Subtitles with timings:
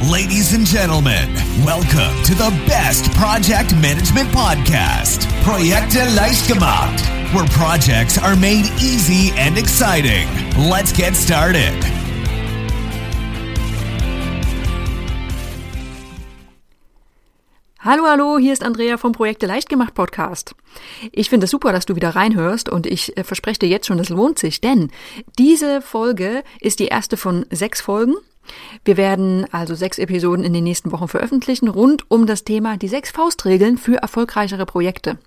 [0.00, 1.34] Ladies and gentlemen,
[1.66, 7.02] welcome to the best project management podcast, Projekte leicht gemacht,
[7.34, 10.28] where projects are made easy and exciting.
[10.56, 11.74] Let's get started.
[17.80, 20.54] Hallo, hallo, hier ist Andrea vom Projekte leicht gemacht Podcast.
[21.10, 23.98] Ich finde es super, dass du wieder reinhörst und ich äh, verspreche dir jetzt schon,
[23.98, 24.92] es lohnt sich, denn
[25.40, 28.14] diese Folge ist die erste von sechs Folgen
[28.84, 32.88] wir werden also sechs Episoden in den nächsten Wochen veröffentlichen rund um das Thema die
[32.88, 35.18] sechs Faustregeln für erfolgreichere Projekte.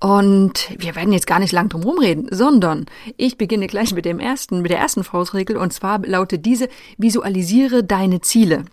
[0.00, 4.20] Und wir werden jetzt gar nicht lang drum rumreden, sondern ich beginne gleich mit dem
[4.20, 8.64] ersten, mit der ersten Faustregel und zwar lautet diese, visualisiere deine Ziele.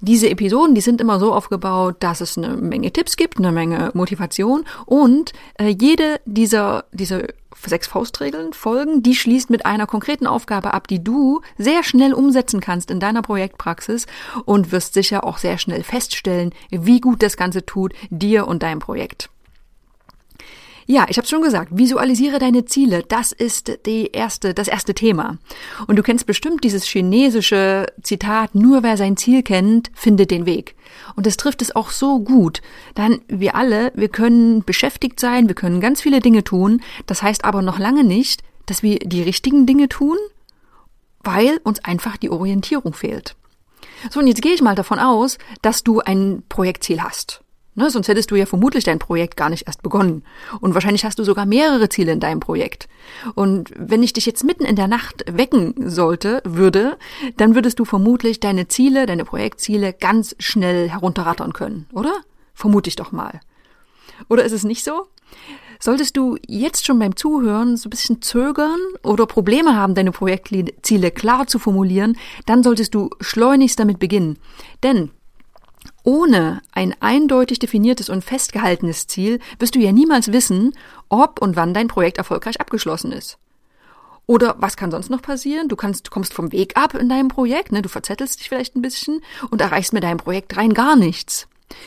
[0.00, 3.90] Diese Episoden, die sind immer so aufgebaut, dass es eine Menge Tipps gibt, eine Menge
[3.94, 7.22] Motivation und äh, jede dieser, dieser
[7.66, 12.60] sechs Faustregeln folgen, die schließt mit einer konkreten Aufgabe ab, die du sehr schnell umsetzen
[12.60, 14.06] kannst in deiner Projektpraxis
[14.44, 18.80] und wirst sicher auch sehr schnell feststellen, wie gut das Ganze tut dir und deinem
[18.80, 19.30] Projekt.
[20.86, 23.02] Ja, ich habe schon gesagt, visualisiere deine Ziele.
[23.08, 25.38] Das ist die erste, das erste Thema.
[25.86, 30.74] Und du kennst bestimmt dieses chinesische Zitat, nur wer sein Ziel kennt, findet den Weg.
[31.16, 32.60] Und das trifft es auch so gut.
[32.94, 36.82] Dann wir alle, wir können beschäftigt sein, wir können ganz viele Dinge tun.
[37.06, 40.16] Das heißt aber noch lange nicht, dass wir die richtigen Dinge tun,
[41.22, 43.36] weil uns einfach die Orientierung fehlt.
[44.10, 47.43] So, und jetzt gehe ich mal davon aus, dass du ein Projektziel hast.
[47.76, 50.22] Ne, sonst hättest du ja vermutlich dein Projekt gar nicht erst begonnen.
[50.60, 52.88] Und wahrscheinlich hast du sogar mehrere Ziele in deinem Projekt.
[53.34, 56.96] Und wenn ich dich jetzt mitten in der Nacht wecken sollte, würde,
[57.36, 62.12] dann würdest du vermutlich deine Ziele, deine Projektziele ganz schnell herunterrattern können, oder?
[62.54, 63.40] Vermute ich doch mal.
[64.28, 65.08] Oder ist es nicht so?
[65.80, 71.10] Solltest du jetzt schon beim Zuhören so ein bisschen zögern oder Probleme haben, deine Projektziele
[71.10, 74.38] klar zu formulieren, dann solltest du schleunigst damit beginnen.
[74.82, 75.10] Denn
[76.04, 80.74] ohne ein eindeutig definiertes und festgehaltenes Ziel wirst du ja niemals wissen,
[81.08, 83.38] ob und wann dein Projekt erfolgreich abgeschlossen ist.
[84.26, 85.68] Oder was kann sonst noch passieren?
[85.68, 87.82] Du kannst, du kommst vom Weg ab in deinem Projekt, ne?
[87.82, 89.20] Du verzettelst dich vielleicht ein bisschen
[89.50, 91.46] und erreichst mit deinem Projekt rein gar nichts.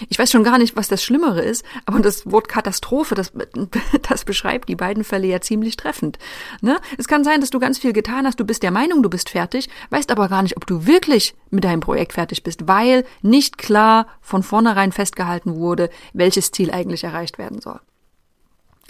[0.09, 3.31] Ich weiß schon gar nicht, was das Schlimmere ist, aber das Wort Katastrophe, das,
[4.09, 6.17] das beschreibt die beiden Fälle ja ziemlich treffend.
[6.61, 6.77] Ne?
[6.97, 9.29] Es kann sein, dass du ganz viel getan hast, du bist der Meinung, du bist
[9.29, 13.57] fertig, weißt aber gar nicht, ob du wirklich mit deinem Projekt fertig bist, weil nicht
[13.57, 17.79] klar von vornherein festgehalten wurde, welches Ziel eigentlich erreicht werden soll.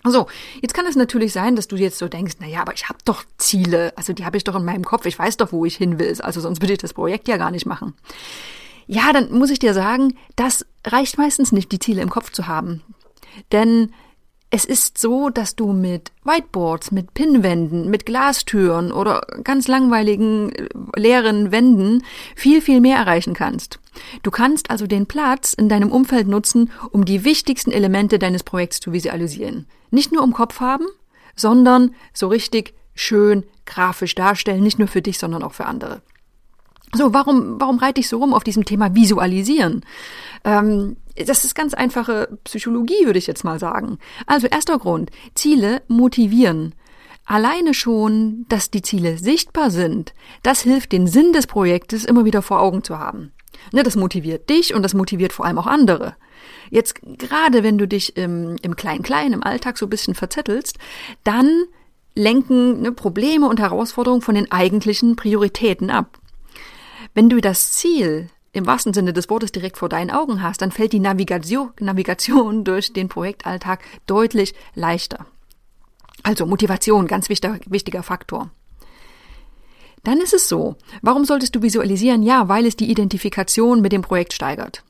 [0.04, 0.28] So,
[0.62, 3.00] jetzt kann es natürlich sein, dass du jetzt so denkst, na ja, aber ich habe
[3.04, 5.76] doch Ziele, also die habe ich doch in meinem Kopf, ich weiß doch, wo ich
[5.76, 7.94] hin will, also sonst würde ich das Projekt ja gar nicht machen.
[8.88, 12.48] Ja, dann muss ich dir sagen, das reicht meistens nicht, die Ziele im Kopf zu
[12.48, 12.82] haben.
[13.52, 13.92] Denn
[14.50, 20.70] es ist so, dass du mit Whiteboards, mit Pinnwänden, mit Glastüren oder ganz langweiligen äh,
[20.96, 22.04] leeren Wänden
[22.36, 23.80] viel, viel mehr erreichen kannst.
[24.24, 28.80] Du kannst also den Platz in deinem Umfeld nutzen, um die wichtigsten Elemente deines Projekts
[28.80, 29.68] zu visualisieren.
[29.92, 30.86] Nicht nur im Kopf haben,
[31.36, 36.02] sondern so richtig schön grafisch darstellen, nicht nur für dich, sondern auch für andere.
[36.94, 39.84] So, warum, warum reite ich so rum auf diesem Thema Visualisieren?
[40.44, 43.98] Ähm, das ist ganz einfache Psychologie, würde ich jetzt mal sagen.
[44.26, 46.76] Also erster Grund, Ziele motivieren.
[47.26, 52.42] Alleine schon, dass die Ziele sichtbar sind, das hilft, den Sinn des Projektes immer wieder
[52.42, 53.34] vor Augen zu haben.
[53.74, 56.16] Ne, das motiviert dich und das motiviert vor allem auch andere.
[56.70, 60.78] Jetzt gerade wenn du dich im, im Klein-Klein, im Alltag so ein bisschen verzettelst,
[61.26, 61.66] dann
[62.16, 66.20] lenken ne, Probleme und Herausforderungen von den eigentlichen Prioritäten ab.
[67.18, 70.72] Wenn du das Ziel im wahrsten Sinne des Wortes direkt vor deinen Augen hast, dann
[70.72, 75.26] fällt die Navigation, Navigation durch den Projektalltag deutlich leichter.
[76.22, 78.52] Also Motivation, ganz wichtiger, wichtiger Faktor.
[80.04, 82.22] Dann ist es so, warum solltest du visualisieren?
[82.22, 84.84] Ja, weil es die Identifikation mit dem Projekt steigert.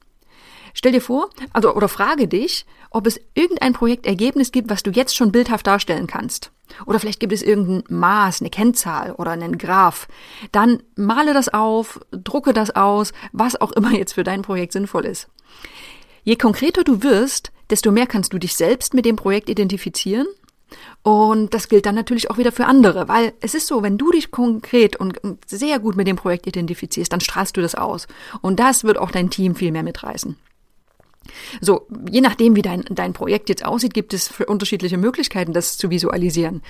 [0.77, 5.15] Stell dir vor, also oder frage dich, ob es irgendein Projektergebnis gibt, was du jetzt
[5.15, 6.51] schon bildhaft darstellen kannst.
[6.85, 10.07] Oder vielleicht gibt es irgendein Maß, eine Kennzahl oder einen Graph.
[10.51, 15.05] Dann male das auf, drucke das aus, was auch immer jetzt für dein Projekt sinnvoll
[15.05, 15.29] ist.
[16.23, 20.27] Je konkreter du wirst, desto mehr kannst du dich selbst mit dem Projekt identifizieren.
[21.01, 24.11] Und das gilt dann natürlich auch wieder für andere, weil es ist so, wenn du
[24.11, 28.05] dich konkret und sehr gut mit dem Projekt identifizierst, dann strahlst du das aus.
[28.41, 30.35] Und das wird auch dein Team viel mehr mitreißen.
[31.61, 35.89] So, je nachdem, wie dein, dein Projekt jetzt aussieht, gibt es unterschiedliche Möglichkeiten, das zu
[35.89, 36.61] visualisieren.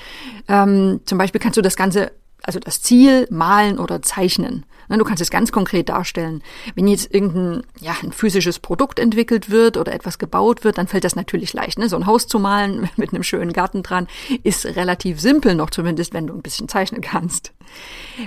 [0.47, 2.11] Ähm, zum Beispiel kannst du das Ganze
[2.43, 4.65] also das Ziel malen oder zeichnen.
[4.89, 6.41] Du kannst es ganz konkret darstellen.
[6.75, 11.03] Wenn jetzt irgendein ja, ein physisches Produkt entwickelt wird oder etwas gebaut wird, dann fällt
[11.03, 11.77] das natürlich leicht.
[11.77, 11.89] Ne?
[11.89, 14.07] So ein Haus zu malen mit einem schönen Garten dran
[14.43, 17.51] ist relativ simpel noch, zumindest wenn du ein bisschen zeichnen kannst.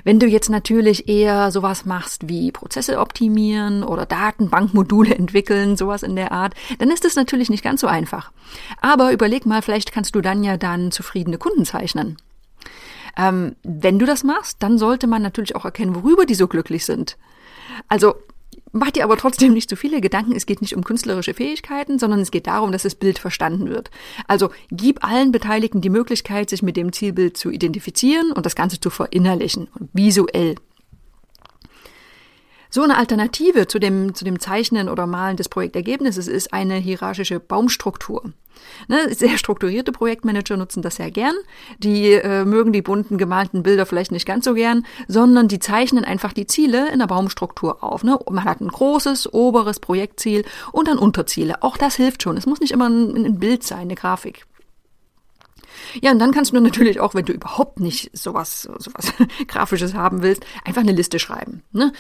[0.04, 6.14] Wenn du jetzt natürlich eher sowas machst wie Prozesse optimieren oder Datenbankmodule entwickeln, sowas in
[6.14, 8.32] der Art, dann ist es natürlich nicht ganz so einfach.
[8.82, 12.18] Aber überleg mal, vielleicht kannst du dann ja dann zufriedene Kunden zeichnen.
[13.20, 16.86] Ähm, wenn du das machst, dann sollte man natürlich auch erkennen, worüber die so glücklich
[16.86, 17.18] sind.
[17.88, 18.14] Also
[18.72, 20.36] Mach dir aber trotzdem nicht zu viele Gedanken.
[20.36, 23.90] Es geht nicht um künstlerische Fähigkeiten, sondern es geht darum, dass das Bild verstanden wird.
[24.28, 28.78] Also gib allen Beteiligten die Möglichkeit, sich mit dem Zielbild zu identifizieren und das Ganze
[28.78, 30.54] zu verinnerlichen und visuell
[32.70, 37.40] so eine Alternative zu dem, zu dem Zeichnen oder Malen des Projektergebnisses ist eine hierarchische
[37.40, 38.32] Baumstruktur.
[38.88, 41.34] Ne, sehr strukturierte Projektmanager nutzen das sehr gern.
[41.78, 46.04] Die äh, mögen die bunten gemalten Bilder vielleicht nicht ganz so gern, sondern die zeichnen
[46.04, 48.04] einfach die Ziele in der Baumstruktur auf.
[48.04, 48.18] Ne?
[48.30, 51.62] Man hat ein großes, oberes Projektziel und dann Unterziele.
[51.62, 52.36] Auch das hilft schon.
[52.36, 54.46] Es muss nicht immer ein, ein Bild sein, eine Grafik.
[56.00, 59.12] Ja, und dann kannst du natürlich auch, wenn du überhaupt nicht sowas, sowas
[59.48, 61.62] Grafisches haben willst, einfach eine Liste schreiben.
[61.72, 61.92] Ne?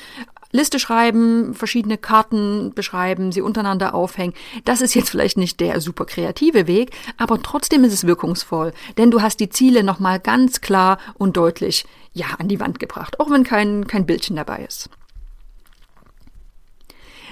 [0.52, 4.34] Liste schreiben, verschiedene Karten beschreiben, sie untereinander aufhängen.
[4.64, 9.10] Das ist jetzt vielleicht nicht der super kreative Weg, aber trotzdem ist es wirkungsvoll, denn
[9.10, 13.30] du hast die Ziele nochmal ganz klar und deutlich, ja, an die Wand gebracht, auch
[13.30, 14.90] wenn kein, kein Bildchen dabei ist.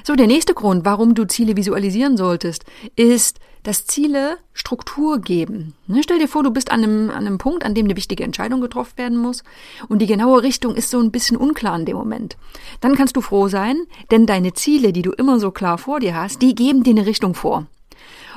[0.04, 2.64] So, der nächste Grund, warum du Ziele visualisieren solltest,
[2.96, 5.74] ist, dass Ziele Struktur geben.
[5.86, 8.24] Ne, stell dir vor, du bist an einem, an einem Punkt, an dem eine wichtige
[8.24, 9.44] Entscheidung getroffen werden muss
[9.88, 12.36] und die genaue Richtung ist so ein bisschen unklar in dem Moment.
[12.80, 13.76] Dann kannst du froh sein,
[14.10, 17.06] denn deine Ziele, die du immer so klar vor dir hast, die geben dir eine
[17.06, 17.66] Richtung vor.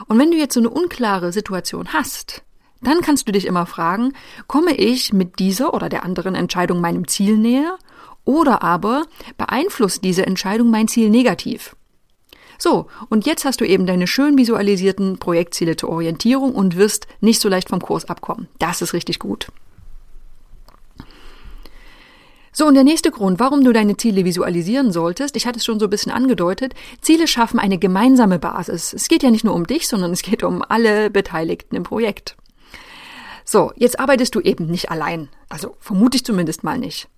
[0.07, 2.43] Und wenn du jetzt so eine unklare Situation hast,
[2.81, 4.13] dann kannst du dich immer fragen,
[4.47, 7.77] komme ich mit dieser oder der anderen Entscheidung meinem Ziel näher
[8.25, 9.05] oder aber
[9.37, 11.75] beeinflusst diese Entscheidung mein Ziel negativ?
[12.61, 17.41] So, und jetzt hast du eben deine schön visualisierten Projektziele zur Orientierung und wirst nicht
[17.41, 18.49] so leicht vom Kurs abkommen.
[18.59, 19.47] Das ist richtig gut.
[22.51, 25.79] So, und der nächste Grund, warum du deine Ziele visualisieren solltest, ich hatte es schon
[25.79, 28.93] so ein bisschen angedeutet, Ziele schaffen eine gemeinsame Basis.
[28.93, 32.35] Es geht ja nicht nur um dich, sondern es geht um alle Beteiligten im Projekt.
[33.51, 35.27] So, jetzt arbeitest du eben nicht allein.
[35.49, 37.09] Also vermute ich zumindest mal nicht.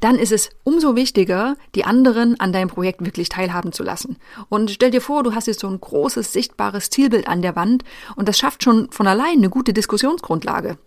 [0.00, 4.16] Dann ist es umso wichtiger, die anderen an deinem Projekt wirklich teilhaben zu lassen.
[4.48, 7.84] Und stell dir vor, du hast jetzt so ein großes, sichtbares Zielbild an der Wand
[8.16, 10.78] und das schafft schon von allein eine gute Diskussionsgrundlage.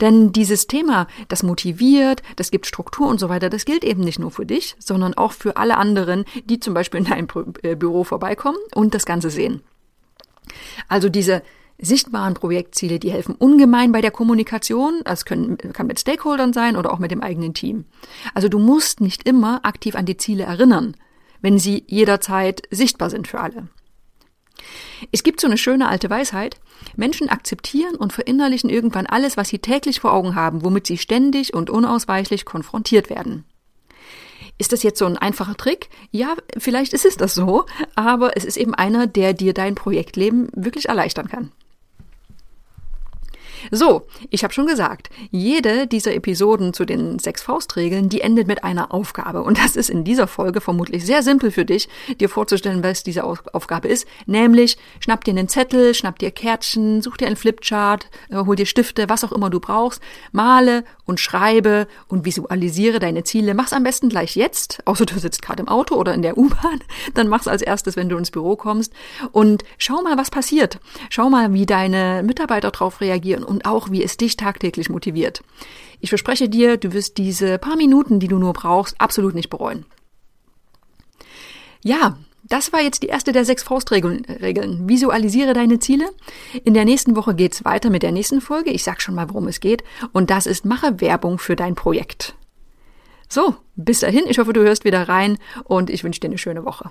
[0.00, 4.20] Denn dieses Thema, das motiviert, das gibt Struktur und so weiter, das gilt eben nicht
[4.20, 7.26] nur für dich, sondern auch für alle anderen, die zum Beispiel in deinem
[7.62, 9.64] äh, Büro vorbeikommen und das Ganze sehen.
[10.86, 11.42] Also diese
[11.78, 15.00] sichtbaren Projektziele, die helfen ungemein bei der Kommunikation.
[15.04, 17.84] Das können, kann mit Stakeholdern sein oder auch mit dem eigenen Team.
[18.32, 20.96] Also du musst nicht immer aktiv an die Ziele erinnern,
[21.40, 23.68] wenn sie jederzeit sichtbar sind für alle.
[25.12, 26.60] Es gibt so eine schöne alte Weisheit.
[26.96, 31.54] Menschen akzeptieren und verinnerlichen irgendwann alles, was sie täglich vor Augen haben, womit sie ständig
[31.54, 33.44] und unausweichlich konfrontiert werden.
[34.56, 35.88] Ist das jetzt so ein einfacher Trick?
[36.12, 37.64] Ja, vielleicht ist es das so,
[37.96, 41.50] aber es ist eben einer, der dir dein Projektleben wirklich erleichtern kann.
[43.70, 48.64] So, ich habe schon gesagt, jede dieser Episoden zu den sechs Faustregeln, die endet mit
[48.64, 49.42] einer Aufgabe.
[49.42, 51.88] Und das ist in dieser Folge vermutlich sehr simpel für dich,
[52.20, 54.06] dir vorzustellen, was diese Aufgabe ist.
[54.26, 58.66] Nämlich, schnapp dir einen Zettel, schnapp dir Kärtchen, such dir einen Flipchart, äh, hol dir
[58.66, 60.00] Stifte, was auch immer du brauchst,
[60.32, 63.54] male und schreibe und visualisiere deine Ziele.
[63.54, 66.80] Mach's am besten gleich jetzt, außer du sitzt gerade im Auto oder in der U-Bahn.
[67.14, 68.92] Dann mach's als erstes, wenn du ins Büro kommst.
[69.32, 70.80] Und schau mal, was passiert.
[71.10, 75.42] Schau mal, wie deine Mitarbeiter darauf reagieren und auch, wie es dich tagtäglich motiviert.
[76.00, 79.86] Ich verspreche dir, du wirst diese paar Minuten, die du nur brauchst, absolut nicht bereuen.
[81.82, 84.26] Ja, das war jetzt die erste der sechs Faustregeln.
[84.86, 86.10] Visualisiere deine Ziele.
[86.62, 88.70] In der nächsten Woche geht's weiter mit der nächsten Folge.
[88.70, 89.82] Ich sag schon mal, worum es geht.
[90.12, 92.34] Und das ist, mache Werbung für dein Projekt.
[93.28, 94.24] So, bis dahin.
[94.28, 96.90] Ich hoffe, du hörst wieder rein und ich wünsche dir eine schöne Woche.